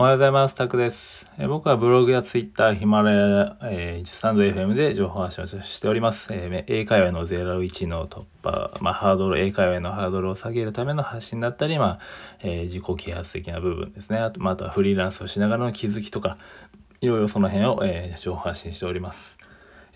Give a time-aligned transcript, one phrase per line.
[0.00, 0.54] おはようございます。
[0.54, 1.26] タクです。
[1.38, 6.32] え僕はブログやツイッター、ヒマラヤ、えー、スタンド FM で情報発信をしております。
[6.32, 12.00] えー、英会話の01の突破、まあ、ハードル、英会話のハードルを下げるための発信だったり、まあ
[12.42, 14.20] えー、自己啓発的な部分ですね。
[14.20, 16.38] あと,、まあ、あとはフリーランスをしながらの気づきとか、
[17.02, 19.36] いろいろその辺を、えー、情報発信しております。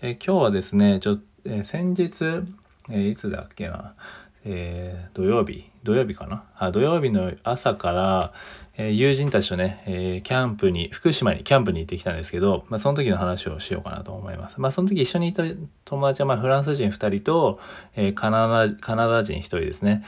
[0.03, 2.43] え今日はですね、ちょえ先日、
[2.91, 3.95] えいつだっけな、
[4.43, 6.43] え土曜日、土曜日かな？
[6.57, 8.33] あ土曜日の朝から、
[8.77, 14.59] えー、友人たちとね、えー、キャンプに、福島にキャンプに行ってきたんですけど、まあ、その時の話をしようかなと思います。
[14.59, 15.43] まあ、その時一緒にいた
[15.85, 17.59] 友達は、まあ、フランス人2人と、
[17.95, 20.03] えー、カナダ、カナダ人1人ですね。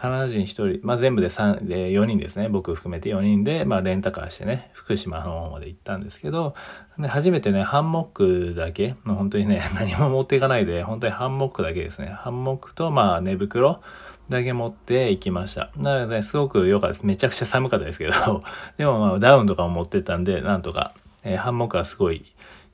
[0.00, 2.48] カナダ人1人、まあ、全部で3で4人ですね。
[2.48, 6.54] 僕含めて4人で、まあ、レンタカーしてね、福島の方まで行ったんですけど、
[6.98, 12.06] で初めてね、ハンモックだけ、もう本当にね、 何も持っていかないで、本当にハンモックだけですね。
[12.06, 13.82] ハンモックと、まあ、寝袋、
[14.32, 15.70] だけ持って行きました。
[15.76, 17.06] なので、すごく良かったです。
[17.06, 18.12] めちゃくちゃ寒かったですけど、
[18.76, 22.24] でもまあダウンとかも持ってったんで、なんとか、えー、ハンモックはすごい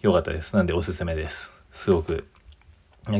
[0.00, 0.56] 良かったです。
[0.56, 1.52] なんでおすすめです。
[1.72, 2.24] すごく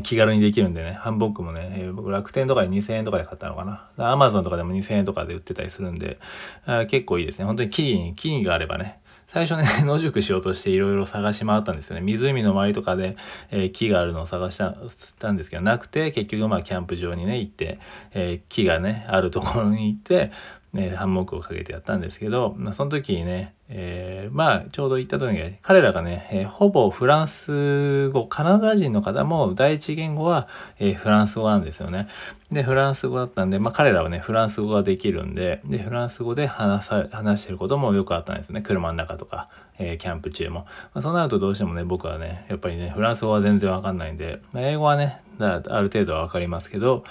[0.03, 3.65] 気軽にできるんでね、ハンモックもね、えー、僕楽天とかで2000円とかで買ったのか
[3.97, 4.13] な。
[4.13, 6.19] アマゾンとかでも2000円とかで売ってたりするんで、
[6.67, 7.47] あ結構いいですね。
[7.47, 12.03] 本当に木に、木があればね、最初ね、 野宿しようとしていろいろ探し回ったんですよね。
[12.03, 13.15] 湖の周りとかで、
[13.51, 17.79] えー、木があるのを探したんですけど、なくて、結局まあキャンプ場にね、行って、
[18.15, 20.33] えー、木がね、あるところに行って、
[20.77, 30.47] えー、ハンモックをかけてやったんですけど、まあ、その時にね、えー、まあちょうど行った時に彼らがね、えー、ほぼフランス語カナダ人の方も第一言語は、
[30.79, 32.09] えー、フランス語なんですよね。
[32.51, 40.61] でフランス語だったんで、まあ、彼らはねフランス語ができるんででフランス語で話さ話してることもよくあったんですよね車の中とか、えキャンプ中も。
[40.61, 47.05] まあ、そうなるとどうしてもね僕はねやっぱりねフランス語は全然わかんないんで、まあ、英語はねある程度はわかりますけど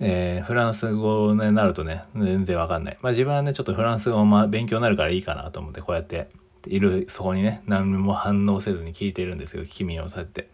[0.00, 2.98] えー、フランス語になるとね、全然わかんない。
[3.02, 6.28] まあ自分はね、ちょっとフランス語も勉強になるからいいかなと思って、こうやって
[6.66, 10.48] いる、そこにね、何も反応せずに聞いてるんですよ、聞き耳をされて。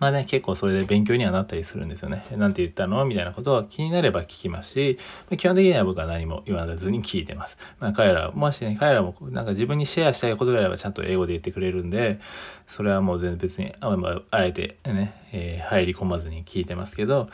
[0.00, 2.24] まあね、結構それで勉強にはなったりするんですよね。
[2.36, 3.04] なんて言ったの？
[3.04, 4.98] みたいなことは気になれば聞きますし、
[5.30, 7.56] まあ、基本的には僕は何も言わずに聞いてます。
[7.78, 12.20] まあ彼ら、もしね、彼らもなんか自分にシェアしたいことがあればちゃんと英語で言ってくれるんで、
[12.66, 17.28] それはもう全然別に、あまあえてね、えー、入り込まずに聞いてますけど、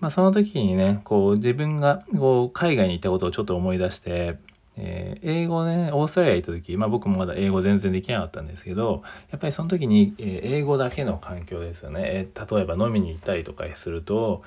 [0.00, 4.38] まあその時にね、こう自分がこう海外に行ったことをちょっと思い出して、
[4.78, 12.02] えー、英語ね、オーストラリア行った時、まあ僕もまだ英語全然できなかったんですけど、やっぱりその時に、え、英語だけの環境ですよね。
[12.04, 14.42] え、例えば飲みに行ったりとかすると、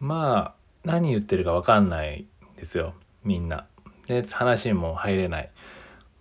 [0.00, 2.94] まあ何言ってるかわかんないですよ、
[3.24, 3.66] みんな。
[4.06, 5.50] で、話も入れない。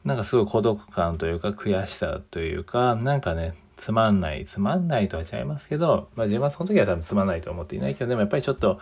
[0.06, 8.80] なんかすごい孤独感というか悔しさというか、なんかね、つまんない、つまんないとは違いますけど、まあ自分はその時は多分つまんないと思っていないけど、でもやっぱりちょっと、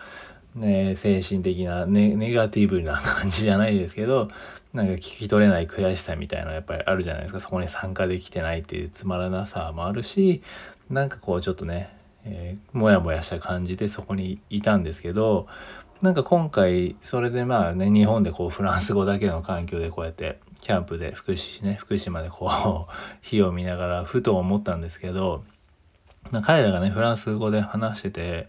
[0.56, 4.28] ね、精神的なネネガティブな感じじゃないですけど
[4.72, 7.40] なんか聞き取れない悔しさみたいなやっぱりあるじゃないですか。
[7.40, 10.42] そこに参加できてないっていうつまらなさもあるし
[10.90, 15.46] なんかこうちょっとね、えー、もやもやした感じでそこにいたんですけど
[16.02, 22.92] なんか今回それでまあね日本でこうフランス語だけの環境でこうやってキャンプで福島ね福島でこう
[23.22, 25.42] 火を見ながらふと思ったんですけど
[26.42, 28.48] 彼らがねフランス語で話してて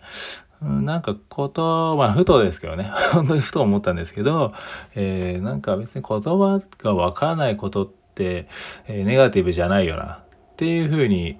[0.61, 4.53] なんか言葉、まあ、ふとですけどね、 本当にふと思ったんですけど、
[4.95, 8.47] えー、なんか別に言葉がわからないことって、
[8.87, 11.37] えー、ネガティブじゃないよな、っていうふうに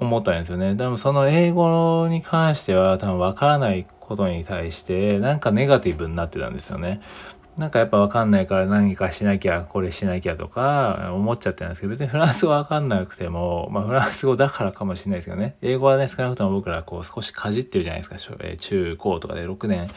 [0.00, 0.74] 思ったんですよね。
[0.74, 7.00] でもその英語に関しては多分わからないことに対して、なんかネガティブになってたんですよね。
[7.56, 15.56] なんかやっぱわかんないから何かしなきゃこれしなきゃとか思っちゃってるんですけど別にフランス語わかんなくてもまあフランス語だからかもしれないですけどね。
[15.60, 18.36] 英語はね少なくとも僕らこう少しかじってるじゃないですか。
[18.58, 19.88] 中高とかで6年。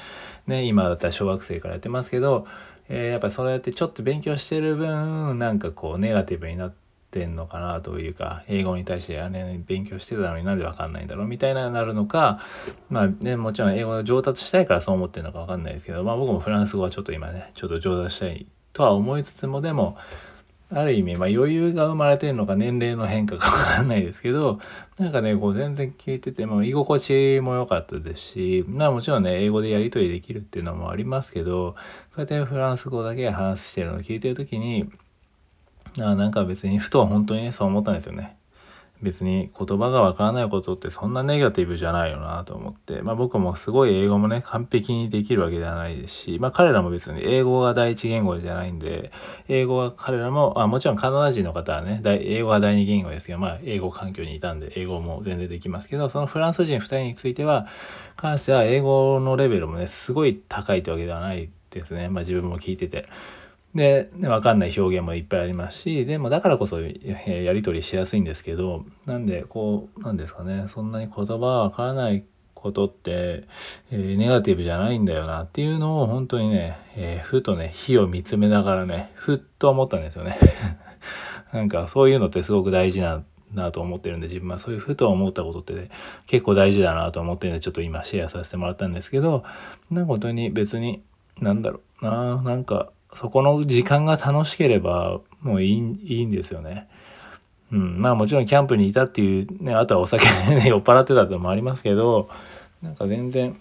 [0.48, 2.46] ね今だったら小学生からやってますけど、
[2.90, 6.85] え、やっぱそうやってちょっと勉強してる分なんかこうネガティブになって
[7.16, 12.42] ってんのかなというか英語に対してあれ勉強してたのになんで分かんないんだろうみたいななるのか
[12.90, 19.98] まあねもちろん英語上達したいからそう思ってるのか分かんないですけどまあ僕もフランス語はちょっと今ねちょっと上達したいとは思いつつもでも
[20.72, 24.60] ある意味、まあ、余裕が生まれてるのか年齢の変化かわかんないですけど、
[24.98, 31.76] なんかね、こう全然聞いてても居心地も良かったですし、まあもちろんね、英語でやり取りできるっていうのもありますけど、
[32.16, 34.90] こうやってフランス語だけ話してるのを聞いてる時に、
[36.02, 38.38] あなんか別にふとは本当にねそう思ったんですよね。
[39.02, 49.12] 別に言葉がわからないことってそんなネガティブじゃないよなと思って、まあ僕もすごい英語もね、完璧にできるわけではないですし、まあ彼らも別に英語が第一言語じゃないんで、
[49.50, 57.68] 英語は彼らも、あもちろんカナダ人の方はね、英語が第二言語ですけど、まあ英語環境にいたんで、英語も全然できますけど、そのフランス人2人については、
[58.16, 62.08] 関しては英語のレベルもね、すごい高いってわけではないですね。
[62.08, 63.08] まあ自分も聞いてて。
[63.76, 66.90] で、わかんない表現もいっぱいありますし、でもだからこそ、や
[67.54, 72.24] り取りしやすいんですけど、なんで、こう、なんですかね、そんなに言葉わからない
[72.54, 73.44] ことって、
[73.92, 80.38] えー、ネガティブじゃないんだよなっていうのを本当にね、えー、ふとね、火を見つめながらね、ふっと思ったんですよね。
[81.52, 83.24] なんかそういうのってすごく大事な
[83.54, 85.90] なと思ってるんで自分はそういうふと思ったことって、ね、
[86.28, 89.44] 結構大事だなと思ってるんでちょっと今シェアさせてもらったんですけど
[89.90, 91.02] な本当に別に
[91.40, 96.88] なんだろうななんかそこの時間が楽しければもういいいいんですよね。
[97.72, 102.30] うん、まあもちろんキャンプにいたっていうねあとはお酒でね酔っ払ってたってのもありますけど
[102.82, 103.60] なんか全然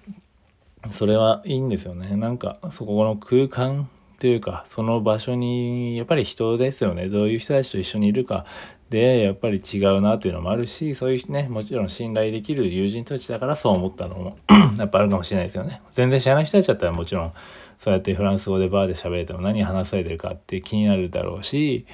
[0.93, 2.17] それはいいんですよね。
[2.17, 8.45] なんかそこの空間というかその場所にやっぱり人ですよねどういう人たちと一緒にいるか
[8.95, 14.37] でやっぱり違うなというのもあるしそういうねもちろん信頼できる友人たちだからそう思ったのも
[14.79, 15.83] やっぱあるかもしれないですよね。
[15.91, 17.33] 全然知らない人たちだったらもちろん
[17.81, 21.87] そうやってフランス語でバーで喋れても何話されてるかって気になるだろうし、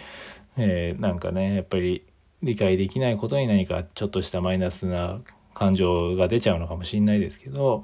[0.58, 2.05] えー、なんかねやっぱり
[2.43, 5.20] 理解できないことに何かちょっとしたマイナスな
[5.55, 7.82] 感情が出ちゃうのかもしれないですけど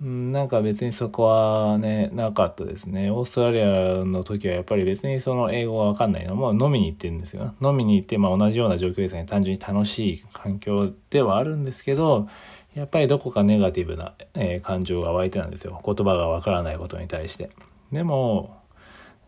[0.00, 3.10] うん、なんか別にそこはねなかったですね。
[3.10, 7.54] オーストラリアの時はやっぱり別にその英語が分かんないのも飲みに行ってるんですよ。
[7.62, 12.28] 飲みに行ってまあ同じような状況ですね単純に楽しい環境ではあるんですけど
[12.74, 15.80] やっぱりどこかネガティブな、え、感情が湧いてなんですよ。
[15.84, 17.50] 言葉が分からないことに対して。
[17.92, 18.63] でも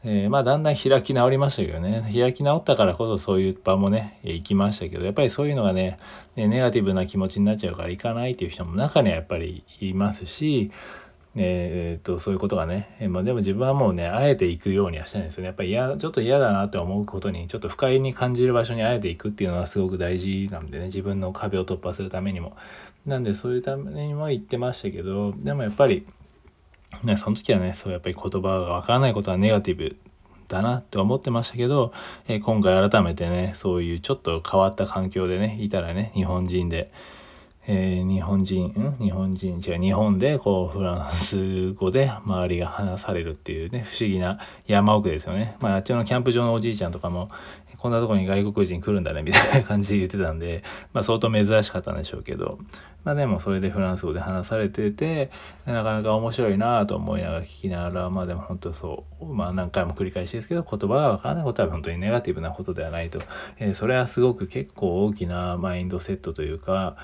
[0.09, 2.09] えー、まあだんだん開き直りましたけどね。
[2.15, 5.99] 開き直ったからこそそういう場もね行きましたけどやっぱりそういうのがね
[6.37, 10.71] ネガティブな気持ちになっちゃうから行かないっていう人も中にはやっぱりいますし
[11.35, 15.49] えー、っとそういうことがね、えー、まあ、でも自分はもうねあえて行くようにはしたいんですよね。
[15.49, 22.57] やっぱり嫌ちょっと嫌だなって思うことにちょっと不快に感じる場所にあえて行くっていうのはすごく大事なんでね自分の壁を突破するためにも。
[23.05, 26.05] なんでそういうためにも言ってましたけどでもやっぱり
[27.03, 29.97] ね、その時はね、そうやっぱり言葉が分からないことはネガティブ
[30.49, 31.93] だなって思ってましたけど、
[32.29, 36.91] え、今回改めてね、そういうちょっと変わった環境でね、いたらね、日本人で、
[37.69, 38.97] えー、日本人、ん？
[39.03, 45.57] 日本人、違う、日本でこうフランス語で周りが話されるっていうね、不思議な山奥ですよね。
[45.61, 47.29] まあ、あっちのキャンプ場のおじいちゃんとかも、
[47.79, 52.59] こんなとこに外国人来るんだねみたいな感じで言ってたんで、 まあ相当珍しかったんでしょうけど、
[53.05, 55.31] まあでもそれでフランス語で話されてて、
[55.67, 63.19] なかなか面白いなと思いながら聞きながら、まあでも本当そう、まあ何回も繰り返しですけど、言葉がわからないことは本当にネガティブなことではないと、
[63.59, 66.97] えー、それはすごく結構大きなマインドセットというか、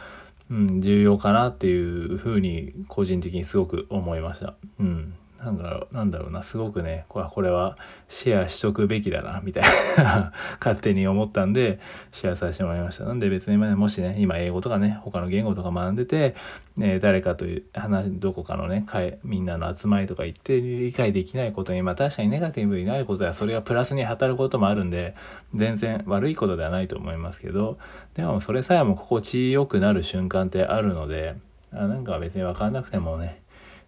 [0.51, 4.55] うん、重要かなっていうふうに個人的にすごく思いました。
[4.79, 7.77] うんなんだろう、なんだろうな、すごくね、これはこれは
[8.09, 9.65] シェアしとくべきだな、みたい
[9.99, 11.81] な 勝手に思ったんで、
[12.13, 13.05] シェアさせてもらいました。
[13.05, 16.37] なんで別に、もしね、今英語とかね、他の言語とか学んでて、
[16.77, 18.87] ね、誰かという、話、どこかのね、
[19.25, 25.15] みんなの集まりとか行って理解できないことに、まあ確かにネガティブになることや、それがプラスに働くこともあるんで、
[25.55, 27.79] 全然悪いことではないと思いますけど、
[28.15, 31.35] でもそれさえも心地よくなる瞬間ってあるので、
[31.73, 33.42] あなんか別に分かんなくてもね、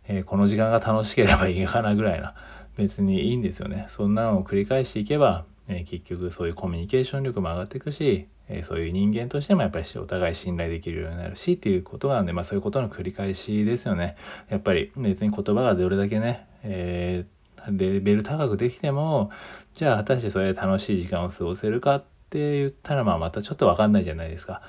[0.06, 2.34] えー、この時間が楽しければいいかなぐらいな。
[2.76, 3.86] 別にいいんですよね。
[3.88, 14.16] そんなのを繰り返していけば、えー、結局そういうコミュニケーション力も上がっていくし、えー、そういう人間としてもやっぱりお互い信頼できるようになるしっていうことなんでまあそういうことの繰り返しですよね。
[14.48, 17.24] やっぱり別に言葉がどれだけね、え
[17.70, 19.30] レベル高くできても
[19.74, 24.60] じゃあ果たしてそれで楽しい時間を過ごせるかって言ったらまあまたちょっと分かんないじゃないですか。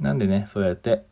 [0.00, 1.04] なんでねそうやって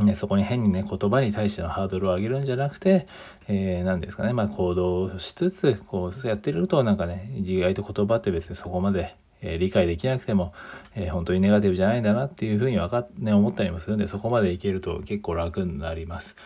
[0.00, 3.06] ね、そこに変にね言葉に対してのハードルを上げるんじゃなくて、
[3.48, 10.52] えー、何ですかね、まあ、行動しつつこうやってるとなんかね意外と言葉って別にそこまで、えー、理解できなくても、
[10.94, 16.36] えー、本当にネガティブじゃないんだなっていうふうに分か、ね、思ったりもするんでそこまでいけると結構楽になります。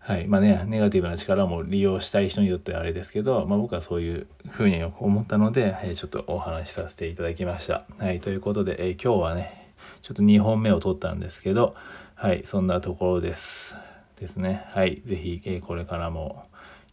[0.00, 7.86] はいまあね、ネガティブな力も利用したい人によってはあれですけど、まあ、僕はそういうふうに思ったので、えちょっとお話しさせていただきました。
[7.98, 11.74] はい、ということで、え今日はねちょっと2本目を取ったんですけど、
[12.14, 13.76] はい、そんなところです。
[14.20, 14.64] ですね。
[14.70, 16.44] はい、是非、えこれからも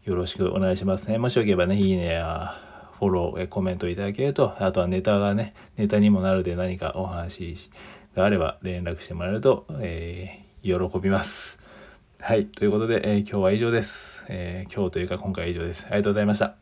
[0.03, 1.19] よろしくお願いしますね。
[1.19, 2.55] もしよければね、いいねや
[2.97, 7.69] フォロー、えコメントいただけると、あとはネタがね、ネタにもなるで何かお話
[8.15, 11.59] があれば連絡してもらえると、えー、喜びます。
[12.19, 15.85] はい、ということで、えー、今日は以上です、えー、今日というか今回は以上です。
[15.85, 16.60] ありがとうございました。